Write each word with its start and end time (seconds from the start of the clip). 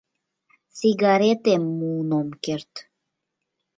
Сигаретем 0.77 1.63
муын 1.77 2.09
ом 2.19 2.29
керт. 2.43 2.73